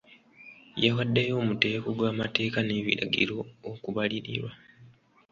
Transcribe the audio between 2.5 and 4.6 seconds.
n'ebiragiro okubalirirwa.